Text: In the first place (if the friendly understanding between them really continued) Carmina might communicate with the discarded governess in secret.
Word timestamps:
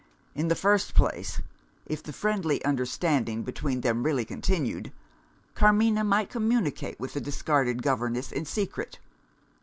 In 0.33 0.47
the 0.47 0.55
first 0.55 0.95
place 0.95 1.41
(if 1.85 2.01
the 2.01 2.11
friendly 2.11 2.65
understanding 2.65 3.43
between 3.43 3.81
them 3.81 4.01
really 4.01 4.25
continued) 4.25 4.91
Carmina 5.53 6.03
might 6.03 6.31
communicate 6.31 6.99
with 6.99 7.13
the 7.13 7.21
discarded 7.21 7.83
governess 7.83 8.31
in 8.31 8.45
secret. 8.45 8.97